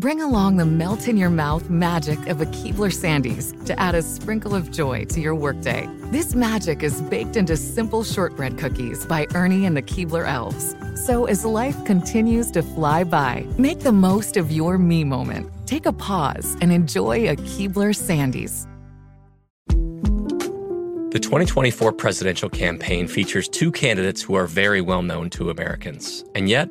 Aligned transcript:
Bring 0.00 0.22
along 0.22 0.56
the 0.56 0.64
melt 0.64 1.08
in 1.08 1.18
your 1.18 1.28
mouth 1.28 1.68
magic 1.68 2.18
of 2.28 2.40
a 2.40 2.46
Keebler 2.46 2.90
Sandies 2.90 3.52
to 3.66 3.78
add 3.78 3.94
a 3.94 4.00
sprinkle 4.00 4.54
of 4.54 4.70
joy 4.70 5.04
to 5.04 5.20
your 5.20 5.34
workday. 5.34 5.86
This 6.04 6.34
magic 6.34 6.82
is 6.82 7.02
baked 7.02 7.36
into 7.36 7.54
simple 7.58 8.02
shortbread 8.02 8.56
cookies 8.56 9.04
by 9.04 9.26
Ernie 9.34 9.66
and 9.66 9.76
the 9.76 9.82
Keebler 9.82 10.26
Elves. 10.26 10.74
So 11.04 11.26
as 11.26 11.44
life 11.44 11.84
continues 11.84 12.50
to 12.52 12.62
fly 12.62 13.04
by, 13.04 13.46
make 13.58 13.80
the 13.80 13.92
most 13.92 14.38
of 14.38 14.50
your 14.50 14.78
me 14.78 15.04
moment. 15.04 15.50
Take 15.66 15.84
a 15.84 15.92
pause 15.92 16.56
and 16.62 16.72
enjoy 16.72 17.28
a 17.28 17.36
Keebler 17.36 17.92
Sandies. 17.92 18.66
The 21.12 21.20
2024 21.20 21.92
presidential 21.92 22.48
campaign 22.48 23.06
features 23.06 23.50
two 23.50 23.70
candidates 23.70 24.22
who 24.22 24.34
are 24.34 24.46
very 24.46 24.80
well 24.80 25.02
known 25.02 25.28
to 25.30 25.50
Americans. 25.50 26.24
And 26.34 26.48
yet, 26.48 26.70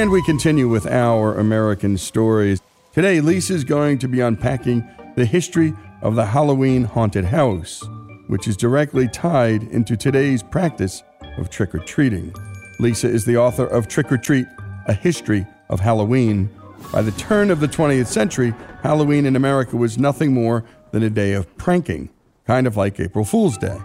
And 0.00 0.10
we 0.10 0.22
continue 0.22 0.66
with 0.66 0.86
our 0.86 1.36
American 1.36 1.98
stories. 1.98 2.62
Today, 2.94 3.20
Lisa's 3.20 3.64
going 3.64 3.98
to 3.98 4.08
be 4.08 4.20
unpacking 4.20 4.82
the 5.14 5.26
history 5.26 5.74
of 6.00 6.14
the 6.14 6.24
Halloween 6.24 6.84
haunted 6.84 7.26
house, 7.26 7.84
which 8.26 8.48
is 8.48 8.56
directly 8.56 9.08
tied 9.08 9.64
into 9.64 9.98
today's 9.98 10.42
practice 10.42 11.02
of 11.36 11.50
trick 11.50 11.74
or 11.74 11.80
treating. 11.80 12.34
Lisa 12.78 13.10
is 13.10 13.26
the 13.26 13.36
author 13.36 13.66
of 13.66 13.88
Trick 13.88 14.10
or 14.10 14.16
Treat 14.16 14.46
A 14.86 14.94
History 14.94 15.46
of 15.68 15.80
Halloween. 15.80 16.48
By 16.90 17.02
the 17.02 17.12
turn 17.12 17.50
of 17.50 17.60
the 17.60 17.68
20th 17.68 18.06
century, 18.06 18.54
Halloween 18.82 19.26
in 19.26 19.36
America 19.36 19.76
was 19.76 19.98
nothing 19.98 20.32
more 20.32 20.64
than 20.92 21.02
a 21.02 21.10
day 21.10 21.34
of 21.34 21.54
pranking, 21.58 22.08
kind 22.46 22.66
of 22.66 22.74
like 22.74 22.98
April 22.98 23.26
Fool's 23.26 23.58
Day. 23.58 23.78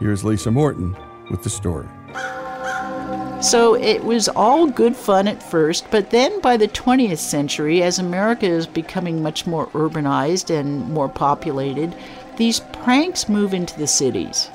Here's 0.00 0.24
Lisa 0.24 0.50
Morton 0.50 0.96
with 1.30 1.44
the 1.44 1.50
story. 1.50 1.86
So 3.42 3.74
it 3.74 4.04
was 4.04 4.28
all 4.28 4.68
good 4.68 4.94
fun 4.94 5.26
at 5.26 5.42
first, 5.42 5.90
but 5.90 6.10
then 6.10 6.40
by 6.40 6.56
the 6.56 6.68
20th 6.68 7.18
century, 7.18 7.82
as 7.82 7.98
America 7.98 8.46
is 8.46 8.68
becoming 8.68 9.20
much 9.20 9.48
more 9.48 9.66
urbanized 9.68 10.48
and 10.48 10.88
more 10.88 11.08
populated, 11.08 11.96
these 12.36 12.60
pranks 12.60 13.28
move 13.28 13.52
into 13.52 13.76
the 13.76 13.88
cities. 13.88 14.48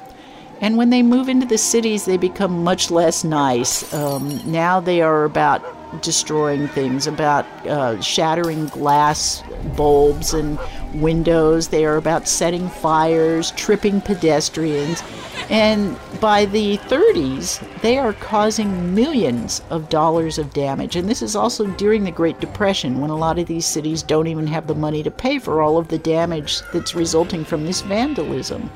And 0.61 0.77
when 0.77 0.89
they 0.89 1.03
move 1.03 1.27
into 1.27 1.45
the 1.45 1.57
cities, 1.57 2.05
they 2.05 2.15
become 2.15 2.63
much 2.63 2.89
less 2.89 3.25
nice. 3.25 3.93
Um, 3.93 4.41
now 4.49 4.79
they 4.79 5.01
are 5.01 5.25
about 5.25 6.01
destroying 6.01 6.69
things, 6.69 7.07
about 7.07 7.45
uh, 7.67 7.99
shattering 8.01 8.67
glass 8.67 9.43
bulbs 9.75 10.33
and 10.33 10.57
windows. 11.02 11.68
They 11.68 11.85
are 11.85 11.97
about 11.97 12.28
setting 12.28 12.69
fires, 12.69 13.52
tripping 13.52 14.02
pedestrians. 14.02 15.03
And 15.50 15.97
by 16.19 16.46
the 16.46 16.78
30s, 16.78 17.62
they 17.81 17.97
are 17.97 18.13
causing 18.13 18.94
millions 18.94 19.62
of 19.69 19.90
dollars 19.90 20.38
of 20.38 20.53
damage. 20.53 20.96
And 20.96 21.09
this 21.09 21.22
is 21.22 21.35
also 21.35 21.67
during 21.67 22.03
the 22.03 22.11
Great 22.11 22.40
Depression 22.40 22.99
when 22.99 23.09
a 23.09 23.16
lot 23.16 23.40
of 23.40 23.47
these 23.47 23.66
cities 23.66 24.03
don't 24.03 24.28
even 24.28 24.47
have 24.47 24.67
the 24.67 24.76
money 24.76 25.03
to 25.03 25.11
pay 25.11 25.40
for 25.40 25.61
all 25.61 25.78
of 25.78 25.88
the 25.88 25.99
damage 25.99 26.61
that's 26.73 26.96
resulting 26.96 27.46
from 27.46 27.66
this 27.66 27.82
vandalism. 27.82 28.70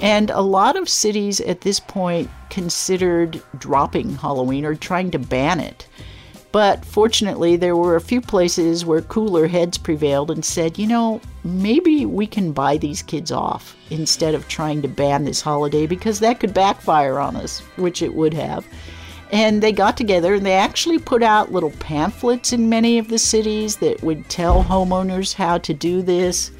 And 0.00 0.30
a 0.30 0.40
lot 0.40 0.76
of 0.76 0.88
cities 0.88 1.40
at 1.40 1.62
this 1.62 1.80
point 1.80 2.30
considered 2.50 3.42
dropping 3.58 4.14
Halloween 4.14 4.64
or 4.64 4.74
trying 4.74 5.10
to 5.10 5.18
ban 5.18 5.60
it. 5.60 5.86
But 6.50 6.84
fortunately, 6.84 7.56
there 7.56 7.76
were 7.76 7.96
a 7.96 8.00
few 8.00 8.20
places 8.20 8.86
where 8.86 9.02
cooler 9.02 9.46
heads 9.46 9.76
prevailed 9.76 10.30
and 10.30 10.42
said, 10.42 10.78
you 10.78 10.86
know, 10.86 11.20
maybe 11.44 12.06
we 12.06 12.26
can 12.26 12.52
buy 12.52 12.78
these 12.78 13.02
kids 13.02 13.30
off 13.30 13.76
instead 13.90 14.34
of 14.34 14.48
trying 14.48 14.80
to 14.82 14.88
ban 14.88 15.24
this 15.24 15.42
holiday 15.42 15.86
because 15.86 16.20
that 16.20 16.40
could 16.40 16.54
backfire 16.54 17.18
on 17.18 17.36
us, 17.36 17.60
which 17.76 18.00
it 18.00 18.14
would 18.14 18.32
have. 18.32 18.66
And 19.30 19.62
they 19.62 19.72
got 19.72 19.98
together 19.98 20.34
and 20.34 20.46
they 20.46 20.54
actually 20.54 20.98
put 20.98 21.22
out 21.22 21.52
little 21.52 21.72
pamphlets 21.72 22.54
in 22.54 22.70
many 22.70 22.96
of 22.96 23.08
the 23.08 23.18
cities 23.18 23.76
that 23.76 24.02
would 24.02 24.26
tell 24.30 24.64
homeowners 24.64 25.34
how 25.34 25.58
to 25.58 25.74
do 25.74 26.00
this. 26.00 26.50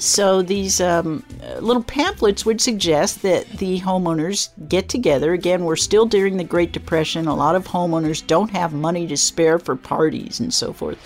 So 0.00 0.40
these 0.40 0.80
um, 0.80 1.22
little 1.60 1.82
pamphlets 1.82 2.46
would 2.46 2.62
suggest 2.62 3.20
that 3.20 3.46
the 3.58 3.80
homeowners 3.80 4.48
get 4.66 4.88
together. 4.88 5.34
Again, 5.34 5.66
we're 5.66 5.76
still 5.76 6.06
during 6.06 6.38
the 6.38 6.42
Great 6.44 6.72
Depression. 6.72 7.28
A 7.28 7.36
lot 7.36 7.54
of 7.54 7.66
homeowners 7.66 8.26
don't 8.26 8.50
have 8.50 8.72
money 8.72 9.06
to 9.08 9.16
spare 9.18 9.58
for 9.58 9.76
parties 9.76 10.40
and 10.40 10.54
so 10.54 10.72
forth. 10.72 10.98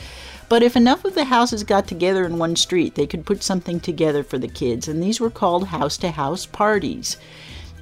But 0.48 0.62
if 0.62 0.76
enough 0.76 1.04
of 1.04 1.16
the 1.16 1.24
houses 1.24 1.64
got 1.64 1.88
together 1.88 2.24
in 2.24 2.38
one 2.38 2.54
street, 2.54 2.94
they 2.94 3.08
could 3.08 3.26
put 3.26 3.42
something 3.42 3.80
together 3.80 4.22
for 4.22 4.38
the 4.38 4.46
kids, 4.46 4.86
and 4.86 5.02
these 5.02 5.18
were 5.18 5.28
called 5.30 5.66
house 5.66 5.96
to 5.96 6.12
house 6.12 6.46
parties. 6.46 7.16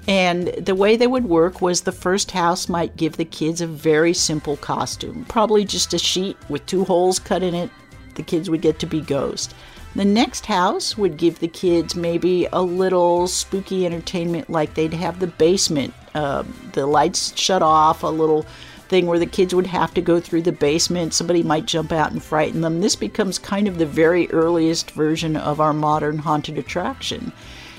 And 0.08 0.48
the 0.48 0.74
way 0.74 0.96
they 0.96 1.06
would 1.06 1.26
work 1.26 1.60
was 1.60 1.82
the 1.82 1.92
first 1.92 2.30
house 2.30 2.70
might 2.70 2.96
give 2.96 3.18
the 3.18 3.26
kids 3.26 3.60
a 3.60 3.66
very 3.66 4.14
simple 4.14 4.56
costume, 4.56 5.26
probably 5.28 5.66
just 5.66 5.92
a 5.92 5.98
sheet 5.98 6.38
with 6.48 6.64
two 6.64 6.84
holes 6.84 7.18
cut 7.18 7.42
in 7.42 7.54
it. 7.54 7.68
The 8.14 8.22
kids 8.22 8.48
would 8.48 8.62
get 8.62 8.78
to 8.78 8.86
be 8.86 9.02
ghost. 9.02 9.54
The 9.94 10.04
next 10.04 10.46
house 10.46 10.96
would 10.96 11.18
give 11.18 11.38
the 11.38 11.48
kids 11.48 11.94
maybe 11.94 12.48
a 12.52 12.62
little 12.62 13.26
spooky 13.26 13.84
entertainment, 13.84 14.48
like 14.48 14.74
they'd 14.74 14.94
have 14.94 15.20
the 15.20 15.26
basement, 15.26 15.92
uh, 16.14 16.44
the 16.72 16.86
lights 16.86 17.38
shut 17.38 17.60
off, 17.60 18.02
a 18.02 18.06
little 18.06 18.46
thing 18.88 19.06
where 19.06 19.18
the 19.18 19.26
kids 19.26 19.54
would 19.54 19.66
have 19.66 19.92
to 19.94 20.00
go 20.00 20.18
through 20.20 20.42
the 20.42 20.52
basement. 20.52 21.14
Somebody 21.14 21.42
might 21.42 21.66
jump 21.66 21.92
out 21.92 22.12
and 22.12 22.22
frighten 22.22 22.62
them. 22.62 22.80
This 22.80 22.96
becomes 22.96 23.38
kind 23.38 23.68
of 23.68 23.78
the 23.78 23.86
very 23.86 24.30
earliest 24.30 24.90
version 24.92 25.36
of 25.36 25.60
our 25.60 25.72
modern 25.72 26.18
haunted 26.18 26.58
attraction. 26.58 27.32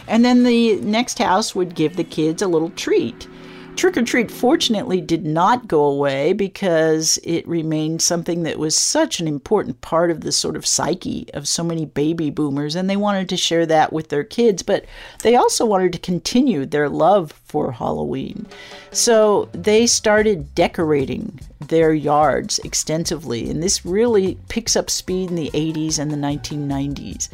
And 0.07 0.23
then 0.23 0.43
the 0.43 0.81
next 0.81 1.19
house 1.19 1.55
would 1.55 1.75
give 1.75 1.95
the 1.95 2.03
kids 2.03 2.41
a 2.41 2.47
little 2.47 2.71
treat. 2.71 3.27
Trick 3.75 3.97
or 3.97 4.03
treat 4.03 4.31
fortunately 4.31 5.01
did 5.01 5.25
not 5.25 5.67
go 5.67 5.83
away 5.83 6.31
because 6.31 7.19
it 7.23 7.45
remained 7.47 8.01
something 8.01 8.43
that 8.43 8.57
was 8.57 8.77
such 8.77 9.19
an 9.19 9.27
important 9.27 9.81
part 9.81 10.09
of 10.09 10.21
the 10.21 10.31
sort 10.31 10.55
of 10.55 10.65
psyche 10.65 11.27
of 11.33 11.47
so 11.47 11.63
many 11.63 11.85
baby 11.85 12.29
boomers, 12.29 12.75
and 12.75 12.89
they 12.89 12.95
wanted 12.95 13.27
to 13.29 13.35
share 13.35 13.65
that 13.65 13.91
with 13.91 14.07
their 14.07 14.23
kids, 14.23 14.63
but 14.63 14.85
they 15.21 15.35
also 15.35 15.65
wanted 15.65 15.91
to 15.91 15.99
continue 15.99 16.65
their 16.65 16.87
love 16.87 17.33
for 17.45 17.73
Halloween. 17.73 18.45
So 18.91 19.49
they 19.51 19.85
started 19.85 20.55
decorating 20.55 21.39
their 21.59 21.93
yards 21.93 22.59
extensively, 22.59 23.49
and 23.49 23.61
this 23.61 23.85
really 23.85 24.37
picks 24.47 24.77
up 24.77 24.89
speed 24.89 25.29
in 25.29 25.35
the 25.35 25.51
80s 25.51 25.99
and 25.99 26.09
the 26.09 26.15
1990s. 26.15 27.27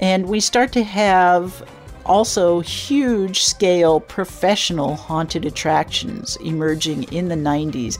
And 0.00 0.26
we 0.26 0.40
start 0.40 0.72
to 0.72 0.82
have 0.82 1.62
also 2.08 2.60
huge 2.60 3.42
scale 3.42 4.00
professional 4.00 4.96
haunted 4.96 5.44
attractions 5.44 6.36
emerging 6.36 7.04
in 7.12 7.28
the 7.28 7.34
90s. 7.34 7.98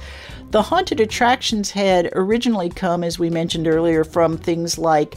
The 0.50 0.62
haunted 0.62 0.98
attractions 0.98 1.70
had 1.70 2.10
originally 2.14 2.70
come, 2.70 3.04
as 3.04 3.18
we 3.18 3.28
mentioned 3.28 3.68
earlier, 3.68 4.04
from 4.04 4.38
things 4.38 4.78
like 4.78 5.16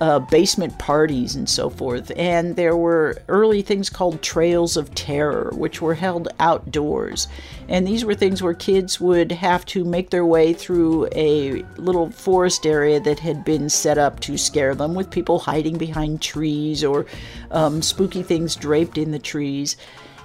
uh, 0.00 0.18
basement 0.18 0.78
parties 0.78 1.34
and 1.34 1.48
so 1.48 1.70
forth. 1.70 2.10
And 2.16 2.56
there 2.56 2.76
were 2.76 3.22
early 3.28 3.62
things 3.62 3.88
called 3.88 4.22
Trails 4.22 4.76
of 4.76 4.94
Terror, 4.94 5.52
which 5.54 5.80
were 5.80 5.94
held 5.94 6.28
outdoors. 6.40 7.28
And 7.68 7.86
these 7.86 8.04
were 8.04 8.14
things 8.14 8.42
where 8.42 8.54
kids 8.54 9.00
would 9.00 9.32
have 9.32 9.64
to 9.66 9.84
make 9.84 10.10
their 10.10 10.26
way 10.26 10.52
through 10.52 11.08
a 11.12 11.62
little 11.76 12.10
forest 12.10 12.66
area 12.66 13.00
that 13.00 13.20
had 13.20 13.44
been 13.44 13.68
set 13.68 13.98
up 13.98 14.20
to 14.20 14.36
scare 14.36 14.74
them, 14.74 14.94
with 14.94 15.10
people 15.10 15.38
hiding 15.38 15.78
behind 15.78 16.20
trees 16.20 16.82
or 16.82 17.06
um, 17.50 17.82
spooky 17.82 18.22
things 18.22 18.56
draped 18.56 18.98
in 18.98 19.12
the 19.12 19.18
trees. 19.18 19.76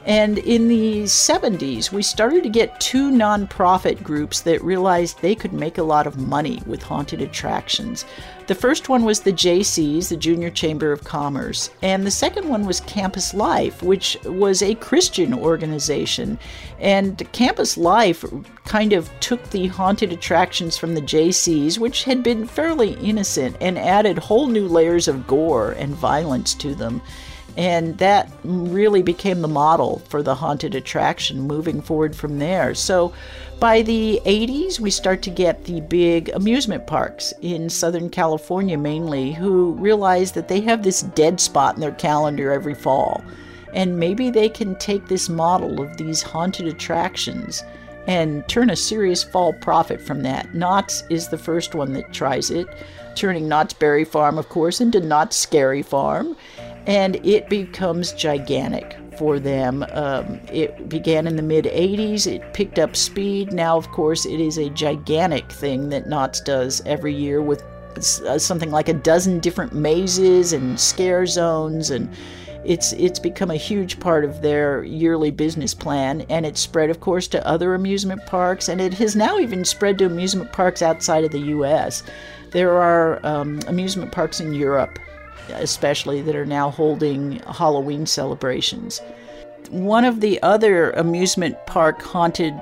And 0.08 0.38
in 0.38 0.70
the 0.70 1.04
70s, 1.04 1.92
we 1.92 2.02
started 2.02 2.42
to 2.44 2.50
get 2.50 2.80
two 2.80 3.12
nonprofit 3.12 4.02
groups 4.02 4.40
that 4.42 4.64
realized 4.64 5.22
they 5.22 5.36
could 5.36 5.52
make 5.52 5.78
a 5.78 5.84
lot 5.84 6.08
of 6.08 6.18
money 6.18 6.62
with 6.66 6.82
haunted 6.82 7.20
attractions. 7.20 8.06
The 8.48 8.56
first 8.56 8.88
one 8.88 9.04
was 9.04 9.20
the 9.20 9.34
JCs, 9.34 10.08
the 10.08 10.16
Junior 10.16 10.50
Chamber 10.50 10.94
of 10.94 11.04
Commerce, 11.04 11.70
and 11.82 12.06
the 12.06 12.12
second 12.12 12.48
one 12.48 12.66
was 12.66 12.80
Campus 12.80 13.34
Life, 13.34 13.84
which 13.84 14.18
was 14.24 14.62
a 14.62 14.76
Christian 14.76 15.34
organization. 15.34 16.40
And 16.80 17.30
Campus 17.34 17.76
Life 17.76 18.24
kind 18.64 18.94
of 18.94 19.10
took 19.20 19.50
the 19.50 19.68
haunted 19.68 20.14
attractions 20.14 20.78
from 20.78 20.96
the 20.96 21.02
JCs, 21.02 21.78
which 21.78 22.06
had 22.06 22.24
been 22.24 22.48
fairly 22.48 22.94
innocent, 22.94 23.58
and 23.60 23.78
added 23.78 24.18
whole 24.18 24.48
new 24.48 24.66
layers 24.66 25.10
of 25.10 25.28
gore 25.28 25.72
and 25.74 25.94
violence 25.94 26.54
to 26.54 26.74
them. 26.74 27.02
And 27.58 27.98
that 27.98 28.32
really 28.44 29.02
became 29.02 29.42
the 29.42 29.48
model 29.48 30.04
for 30.10 30.22
the 30.22 30.36
haunted 30.36 30.76
attraction 30.76 31.42
moving 31.42 31.82
forward 31.82 32.16
from 32.16 32.38
there. 32.38 32.76
So 32.76 33.14
by 33.60 33.82
the 33.82 34.22
80s, 34.26 34.80
we 34.80 34.92
start 34.92 35.24
to 35.24 35.32
get 35.32 35.64
the 35.66 35.82
big 35.82 36.30
amusement 36.30 36.86
parks 36.86 37.34
in 37.42 37.72
Southern 37.72 38.12
California 38.12 38.78
mainly 38.78 39.34
who 39.34 39.72
realize 39.74 40.34
that 40.34 40.48
they 40.48 40.62
have 40.62 40.84
this 40.84 41.02
dead 41.02 41.40
spot 41.40 41.74
in 41.74 41.82
their 41.82 41.94
calendar 41.94 42.52
every 42.52 42.76
fall. 42.76 43.24
And 43.74 44.00
maybe 44.00 44.30
they 44.30 44.50
can 44.50 44.76
take 44.76 45.08
this 45.08 45.28
model 45.28 45.82
of 45.82 45.98
these 45.98 46.22
haunted 46.22 46.68
attractions 46.68 47.64
and 48.06 48.48
turn 48.48 48.70
a 48.70 48.76
serious 48.76 49.24
fall 49.24 49.52
profit 49.54 50.00
from 50.00 50.22
that. 50.22 50.54
Knott's 50.54 51.04
is 51.10 51.28
the 51.28 51.38
first 51.38 51.74
one 51.76 51.94
that 51.94 52.14
tries 52.14 52.52
it, 52.52 52.68
turning 53.16 53.48
Knott's 53.48 53.74
Berry 53.74 54.06
Farm, 54.06 54.38
of 54.38 54.48
course, 54.48 54.80
into 54.80 55.02
Knott's 55.02 55.36
Scary 55.36 55.82
Farm 55.82 56.38
and 56.88 57.18
it 57.26 57.50
becomes 57.50 58.14
gigantic 58.14 58.98
for 59.18 59.40
them. 59.40 59.86
Um, 59.92 60.40
it 60.52 60.90
began 60.90 61.28
in 61.28 61.36
the 61.36 61.42
mid 61.42 61.66
80s, 61.66 62.26
it 62.26 62.54
picked 62.54 62.80
up 62.80 62.96
speed. 62.96 63.52
Now, 63.52 63.78
of 63.78 63.90
course, 63.90 64.26
it 64.26 64.40
is 64.40 64.58
a 64.58 64.70
gigantic 64.70 65.52
thing 65.52 65.90
that 65.90 66.08
Knott's 66.08 66.42
does 66.42 66.82
every 66.86 67.14
year 67.14 67.42
with 67.42 67.64
uh, 68.26 68.38
something 68.38 68.72
like 68.72 68.90
a 68.90 68.94
dozen 68.94 69.40
different 69.40 69.74
mazes 69.74 70.54
and 70.54 70.80
scare 70.80 71.26
zones 71.26 71.90
and 71.90 72.10
it's 72.64 72.94
it's 72.94 73.18
become 73.18 73.50
a 73.50 73.56
huge 73.56 74.00
part 74.00 74.24
of 74.24 74.42
their 74.42 74.84
yearly 74.84 75.32
business 75.32 75.74
plan 75.74 76.22
and 76.30 76.46
it's 76.46 76.60
spread 76.60 76.92
of 76.92 77.00
course 77.00 77.28
to 77.28 77.48
other 77.48 77.74
amusement 77.74 78.24
parks 78.28 78.70
and 78.70 78.80
it 78.80 78.94
has 78.94 79.16
now 79.16 79.40
even 79.40 79.66
spread 79.66 79.98
to 79.98 80.06
amusement 80.06 80.52
parks 80.52 80.84
outside 80.84 81.24
of 81.24 81.32
the 81.32 81.40
US 81.40 82.04
there 82.52 82.74
are 82.74 83.26
um, 83.26 83.60
amusement 83.68 84.12
parks 84.12 84.40
in 84.40 84.54
Europe 84.54 85.00
especially 85.50 86.22
that 86.22 86.36
are 86.36 86.46
now 86.46 86.70
holding 86.70 87.40
Halloween 87.40 88.06
celebrations. 88.06 89.02
One 89.70 90.06
of 90.06 90.22
the 90.22 90.42
other 90.44 90.92
amusement 90.92 91.58
park 91.66 92.02
haunted 92.02 92.54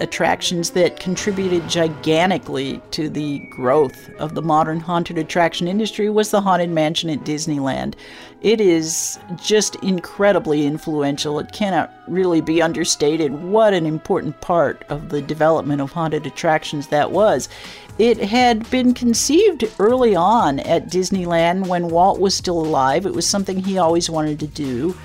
attractions 0.00 0.70
that 0.70 1.00
contributed 1.00 1.68
gigantically 1.68 2.80
to 2.92 3.08
the 3.08 3.38
growth 3.50 4.10
of 4.18 4.34
the 4.34 4.42
modern 4.42 4.80
haunted 4.80 5.18
attraction 5.18 5.66
industry 5.68 6.08
was 6.08 6.30
the 6.30 6.40
Haunted 6.40 6.70
Mansion 6.70 7.10
at 7.10 7.20
Disneyland. 7.20 7.94
It 8.40 8.60
is 8.60 9.18
just 9.36 9.74
incredibly 9.76 10.66
influential. 10.66 11.38
It 11.38 11.52
cannot 11.52 11.92
really 12.06 12.40
be 12.40 12.62
understated 12.62 13.32
what 13.42 13.74
an 13.74 13.86
important 13.86 14.40
part 14.40 14.84
of 14.88 15.08
the 15.08 15.20
development 15.20 15.80
of 15.80 15.92
haunted 15.92 16.26
attractions 16.26 16.88
that 16.88 17.10
was. 17.10 17.48
It 17.98 18.18
had 18.18 18.70
been 18.70 18.94
conceived 18.94 19.64
early 19.80 20.14
on 20.14 20.60
at 20.60 20.88
Disneyland 20.88 21.66
when 21.66 21.88
Walt 21.88 22.20
was 22.20 22.34
still 22.34 22.60
alive. 22.60 23.06
It 23.06 23.14
was 23.14 23.26
something 23.26 23.58
he 23.58 23.78
always 23.78 24.08
wanted 24.08 24.38
to 24.40 24.46
do. 24.46 24.96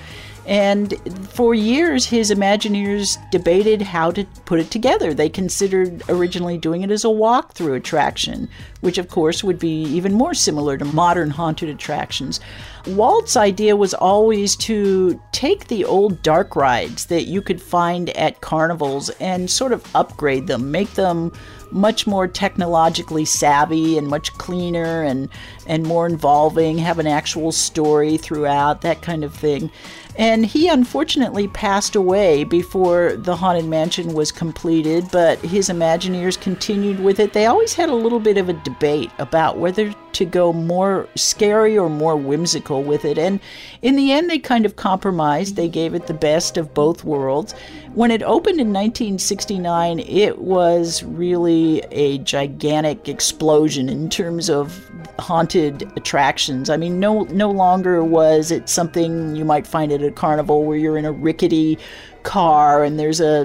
And 0.46 0.94
for 1.30 1.54
years, 1.54 2.04
his 2.04 2.30
Imagineers 2.30 3.18
debated 3.30 3.80
how 3.80 4.10
to 4.10 4.24
put 4.44 4.60
it 4.60 4.70
together. 4.70 5.14
They 5.14 5.28
considered 5.30 6.02
originally 6.08 6.58
doing 6.58 6.82
it 6.82 6.90
as 6.90 7.04
a 7.04 7.10
walk-through 7.10 7.74
attraction, 7.74 8.48
which 8.80 8.98
of 8.98 9.08
course 9.08 9.42
would 9.42 9.58
be 9.58 9.84
even 9.84 10.12
more 10.12 10.34
similar 10.34 10.76
to 10.76 10.84
modern 10.84 11.30
haunted 11.30 11.70
attractions. 11.70 12.40
Walt's 12.86 13.36
idea 13.36 13.74
was 13.74 13.94
always 13.94 14.54
to 14.56 15.18
take 15.32 15.68
the 15.68 15.86
old 15.86 16.22
dark 16.22 16.54
rides 16.54 17.06
that 17.06 17.24
you 17.24 17.40
could 17.40 17.62
find 17.62 18.10
at 18.10 18.42
carnivals 18.42 19.08
and 19.20 19.50
sort 19.50 19.72
of 19.72 19.86
upgrade 19.96 20.46
them, 20.46 20.70
make 20.70 20.90
them 20.90 21.32
much 21.70 22.06
more 22.06 22.28
technologically 22.28 23.24
savvy 23.24 23.98
and 23.98 24.06
much 24.06 24.32
cleaner 24.34 25.02
and 25.02 25.28
and 25.66 25.82
more 25.84 26.06
involving, 26.06 26.76
have 26.78 26.98
an 26.98 27.06
actual 27.06 27.50
story 27.50 28.18
throughout, 28.18 28.82
that 28.82 29.00
kind 29.00 29.24
of 29.24 29.34
thing. 29.34 29.70
And 30.16 30.46
he 30.46 30.68
unfortunately 30.68 31.48
passed 31.48 31.96
away 31.96 32.44
before 32.44 33.16
the 33.16 33.36
Haunted 33.36 33.64
Mansion 33.64 34.14
was 34.14 34.30
completed, 34.30 35.08
but 35.10 35.38
his 35.40 35.68
Imagineers 35.68 36.40
continued 36.40 37.00
with 37.00 37.18
it. 37.18 37.32
They 37.32 37.46
always 37.46 37.74
had 37.74 37.88
a 37.88 37.94
little 37.94 38.20
bit 38.20 38.38
of 38.38 38.48
a 38.48 38.52
debate 38.52 39.10
about 39.18 39.58
whether 39.58 39.92
to 40.14 40.24
go 40.24 40.52
more 40.52 41.08
scary 41.14 41.76
or 41.76 41.88
more 41.88 42.16
whimsical 42.16 42.82
with 42.82 43.04
it. 43.04 43.18
And 43.18 43.40
in 43.82 43.96
the 43.96 44.12
end, 44.12 44.30
they 44.30 44.38
kind 44.38 44.64
of 44.64 44.76
compromised. 44.76 45.56
They 45.56 45.68
gave 45.68 45.94
it 45.94 46.06
the 46.06 46.14
best 46.14 46.56
of 46.56 46.74
both 46.74 47.04
worlds. 47.04 47.52
When 47.94 48.10
it 48.10 48.22
opened 48.22 48.60
in 48.60 48.72
1969, 48.72 50.00
it 50.00 50.38
was 50.38 51.02
really 51.04 51.80
a 51.90 52.18
gigantic 52.18 53.08
explosion 53.08 53.88
in 53.88 54.10
terms 54.10 54.50
of 54.50 54.90
haunted 55.18 55.90
attractions. 55.96 56.70
I 56.70 56.76
mean, 56.76 56.98
no 56.98 57.22
no 57.24 57.50
longer 57.50 58.02
was 58.02 58.50
it 58.50 58.68
something 58.68 59.36
you 59.36 59.44
might 59.44 59.66
find 59.66 59.92
at 59.92 60.02
a 60.02 60.10
carnival 60.10 60.64
where 60.64 60.76
you're 60.76 60.98
in 60.98 61.04
a 61.04 61.12
rickety 61.12 61.78
car 62.24 62.82
and 62.82 62.98
there's 62.98 63.20
a 63.20 63.44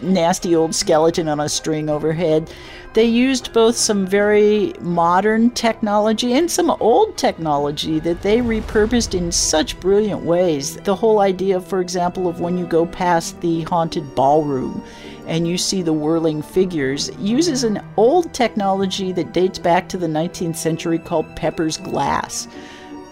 nasty 0.00 0.54
old 0.54 0.74
skeleton 0.74 1.26
on 1.28 1.40
a 1.40 1.48
string 1.48 1.90
overhead. 1.90 2.52
They 2.94 3.04
used 3.04 3.52
both 3.52 3.76
some 3.76 4.06
very 4.06 4.72
modern 4.80 5.50
technology 5.50 6.32
and 6.34 6.50
some 6.50 6.70
old 6.70 7.16
technology 7.16 7.98
that 8.00 8.22
they 8.22 8.38
repurposed 8.38 9.14
in 9.14 9.32
such 9.32 9.78
brilliant 9.80 10.22
ways. 10.22 10.76
The 10.76 10.96
whole 10.96 11.20
idea, 11.20 11.60
for 11.60 11.80
example, 11.80 12.28
of 12.28 12.40
when 12.40 12.56
you 12.56 12.66
go 12.66 12.86
past 12.86 13.40
the 13.40 13.62
haunted 13.64 14.14
ballroom 14.14 14.82
and 15.26 15.46
you 15.46 15.58
see 15.58 15.82
the 15.82 15.92
whirling 15.92 16.40
figures 16.40 17.10
uses 17.18 17.62
an 17.62 17.84
old 17.96 18.32
technology 18.32 19.12
that 19.12 19.32
dates 19.32 19.58
back 19.58 19.88
to 19.90 19.98
the 19.98 20.06
19th 20.06 20.56
century 20.56 20.98
called 20.98 21.36
Pepper's 21.36 21.76
glass 21.76 22.48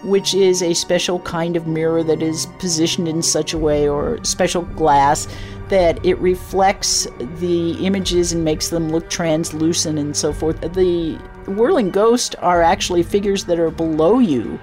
which 0.03 0.33
is 0.33 0.61
a 0.61 0.73
special 0.73 1.19
kind 1.19 1.55
of 1.55 1.67
mirror 1.67 2.03
that 2.03 2.21
is 2.21 2.45
positioned 2.59 3.07
in 3.07 3.21
such 3.21 3.53
a 3.53 3.57
way 3.57 3.87
or 3.87 4.23
special 4.23 4.61
glass 4.61 5.27
that 5.69 6.03
it 6.05 6.17
reflects 6.19 7.07
the 7.39 7.71
images 7.85 8.31
and 8.31 8.43
makes 8.43 8.69
them 8.69 8.89
look 8.89 9.09
translucent 9.09 9.99
and 9.99 10.15
so 10.15 10.31
forth. 10.31 10.61
The 10.61 11.15
whirling 11.47 11.89
ghosts 11.89 12.35
are 12.35 12.61
actually 12.61 13.03
figures 13.03 13.45
that 13.45 13.59
are 13.59 13.71
below 13.71 14.19
you 14.19 14.59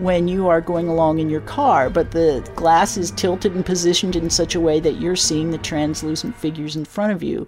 when 0.00 0.28
you 0.28 0.48
are 0.48 0.60
going 0.60 0.88
along 0.88 1.18
in 1.18 1.30
your 1.30 1.40
car, 1.42 1.90
but 1.90 2.10
the 2.12 2.48
glass 2.54 2.96
is 2.96 3.10
tilted 3.12 3.54
and 3.54 3.66
positioned 3.66 4.16
in 4.16 4.30
such 4.30 4.54
a 4.54 4.60
way 4.60 4.80
that 4.80 5.00
you're 5.00 5.16
seeing 5.16 5.50
the 5.50 5.58
translucent 5.58 6.36
figures 6.36 6.76
in 6.76 6.84
front 6.84 7.12
of 7.12 7.22
you. 7.22 7.46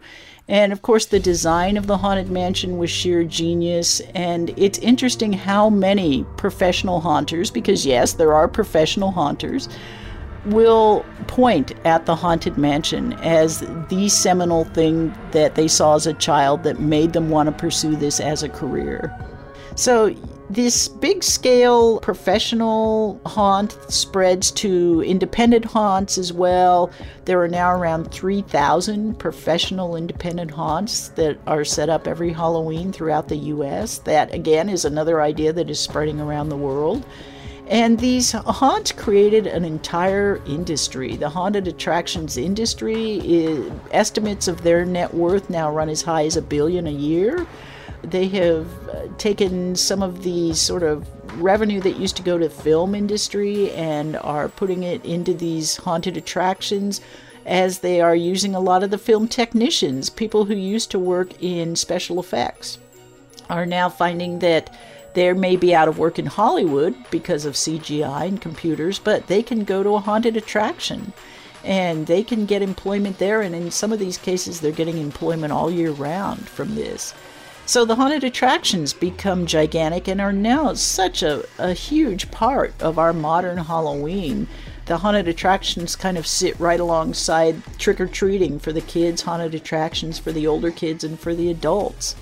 And 0.48 0.72
of 0.72 0.82
course, 0.82 1.06
the 1.06 1.20
design 1.20 1.76
of 1.76 1.86
the 1.86 1.96
Haunted 1.96 2.28
Mansion 2.28 2.76
was 2.76 2.90
sheer 2.90 3.22
genius. 3.22 4.00
And 4.14 4.52
it's 4.56 4.80
interesting 4.80 5.32
how 5.32 5.70
many 5.70 6.24
professional 6.36 7.00
haunters, 7.00 7.50
because 7.50 7.86
yes, 7.86 8.14
there 8.14 8.34
are 8.34 8.48
professional 8.48 9.12
haunters, 9.12 9.68
will 10.46 11.04
point 11.28 11.72
at 11.84 12.06
the 12.06 12.16
Haunted 12.16 12.58
Mansion 12.58 13.12
as 13.22 13.60
the 13.90 14.08
seminal 14.08 14.64
thing 14.64 15.14
that 15.30 15.54
they 15.54 15.68
saw 15.68 15.94
as 15.94 16.06
a 16.06 16.14
child 16.14 16.64
that 16.64 16.80
made 16.80 17.12
them 17.12 17.30
want 17.30 17.46
to 17.46 17.52
pursue 17.52 17.94
this 17.94 18.18
as 18.18 18.42
a 18.42 18.48
career. 18.48 19.14
So 19.76 20.14
this 20.50 20.88
big 20.88 21.22
scale 21.22 22.00
professional 22.00 23.20
haunt 23.24 23.78
spreads 23.88 24.50
to 24.52 25.00
independent 25.02 25.64
haunts 25.64 26.18
as 26.18 26.32
well. 26.32 26.90
There 27.24 27.40
are 27.40 27.48
now 27.48 27.72
around 27.72 28.10
3,000 28.10 29.18
professional 29.18 29.94
independent 29.94 30.50
haunts 30.50 31.08
that 31.10 31.38
are 31.46 31.64
set 31.64 31.88
up 31.88 32.08
every 32.08 32.32
Halloween 32.32 32.92
throughout 32.92 33.28
the 33.28 33.36
US. 33.36 33.98
That, 33.98 34.34
again, 34.34 34.68
is 34.68 34.84
another 34.84 35.22
idea 35.22 35.52
that 35.52 35.70
is 35.70 35.78
spreading 35.78 36.20
around 36.20 36.48
the 36.48 36.56
world. 36.56 37.06
And 37.68 38.00
these 38.00 38.32
haunts 38.32 38.90
created 38.90 39.46
an 39.46 39.64
entire 39.64 40.42
industry. 40.44 41.14
The 41.14 41.28
haunted 41.28 41.68
attractions 41.68 42.36
industry, 42.36 43.18
is, 43.18 43.70
estimates 43.92 44.48
of 44.48 44.64
their 44.64 44.84
net 44.84 45.14
worth 45.14 45.48
now 45.48 45.70
run 45.70 45.88
as 45.88 46.02
high 46.02 46.24
as 46.24 46.36
a 46.36 46.42
billion 46.42 46.88
a 46.88 46.90
year. 46.90 47.46
They 48.02 48.28
have 48.28 48.88
uh, 48.88 49.08
taken 49.18 49.76
some 49.76 50.02
of 50.02 50.22
the 50.22 50.54
sort 50.54 50.82
of 50.82 51.06
revenue 51.40 51.80
that 51.80 51.96
used 51.96 52.16
to 52.16 52.22
go 52.22 52.38
to 52.38 52.48
film 52.48 52.94
industry 52.94 53.70
and 53.72 54.16
are 54.16 54.48
putting 54.48 54.82
it 54.82 55.04
into 55.04 55.34
these 55.34 55.76
haunted 55.76 56.16
attractions 56.16 57.00
as 57.46 57.78
they 57.80 58.00
are 58.00 58.14
using 58.14 58.54
a 58.54 58.60
lot 58.60 58.82
of 58.82 58.90
the 58.90 58.98
film 58.98 59.26
technicians, 59.26 60.10
people 60.10 60.44
who 60.44 60.54
used 60.54 60.90
to 60.90 60.98
work 60.98 61.42
in 61.42 61.74
special 61.76 62.20
effects, 62.20 62.78
are 63.48 63.66
now 63.66 63.88
finding 63.88 64.38
that 64.40 64.74
they 65.14 65.32
may 65.32 65.56
be 65.56 65.74
out 65.74 65.88
of 65.88 65.98
work 65.98 66.18
in 66.18 66.26
Hollywood 66.26 66.94
because 67.10 67.44
of 67.44 67.54
CGI 67.54 68.28
and 68.28 68.40
computers, 68.40 68.98
but 68.98 69.26
they 69.26 69.42
can 69.42 69.64
go 69.64 69.82
to 69.82 69.96
a 69.96 70.00
haunted 70.00 70.36
attraction 70.36 71.12
and 71.64 72.06
they 72.06 72.22
can 72.22 72.46
get 72.46 72.62
employment 72.62 73.18
there. 73.18 73.42
And 73.42 73.54
in 73.54 73.70
some 73.70 73.92
of 73.92 73.98
these 73.98 74.16
cases, 74.16 74.60
they're 74.60 74.72
getting 74.72 74.98
employment 74.98 75.52
all 75.52 75.70
year 75.70 75.90
round 75.90 76.48
from 76.48 76.74
this. 76.74 77.12
So 77.70 77.84
the 77.84 77.94
haunted 77.94 78.24
attractions 78.24 78.92
become 78.92 79.46
gigantic 79.46 80.08
and 80.08 80.20
are 80.20 80.32
now 80.32 80.74
such 80.74 81.22
a, 81.22 81.44
a 81.56 81.72
huge 81.72 82.28
part 82.32 82.74
of 82.82 82.98
our 82.98 83.12
modern 83.12 83.58
Halloween. 83.58 84.48
The 84.86 84.98
haunted 84.98 85.28
attractions 85.28 85.94
kind 85.94 86.18
of 86.18 86.26
sit 86.26 86.58
right 86.58 86.80
alongside 86.80 87.62
trick 87.78 88.00
or 88.00 88.08
treating 88.08 88.58
for 88.58 88.72
the 88.72 88.80
kids, 88.80 89.22
haunted 89.22 89.54
attractions 89.54 90.18
for 90.18 90.32
the 90.32 90.48
older 90.48 90.72
kids, 90.72 91.04
and 91.04 91.16
for 91.16 91.32
the 91.32 91.48
adults. 91.48 92.16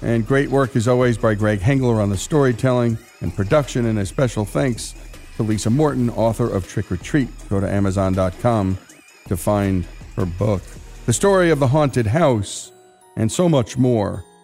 And 0.00 0.26
great 0.26 0.48
work 0.48 0.74
as 0.74 0.88
always 0.88 1.18
by 1.18 1.34
Greg 1.34 1.60
Hengler 1.60 2.02
on 2.02 2.08
the 2.08 2.16
storytelling 2.16 2.96
and 3.20 3.36
production, 3.36 3.84
and 3.84 3.98
a 3.98 4.06
special 4.06 4.46
thanks 4.46 4.94
to 5.36 5.42
Lisa 5.42 5.68
Morton, 5.68 6.08
author 6.08 6.48
of 6.48 6.66
Trick 6.66 6.90
or 6.90 6.96
Treat. 6.96 7.28
Go 7.50 7.60
to 7.60 7.70
Amazon.com 7.70 8.78
to 9.28 9.36
find 9.36 9.84
her 10.16 10.24
book. 10.24 10.62
The 11.04 11.12
story 11.12 11.50
of 11.50 11.58
the 11.58 11.68
haunted 11.68 12.06
house, 12.06 12.72
and 13.16 13.30
so 13.30 13.50
much 13.50 13.76
more 13.76 14.24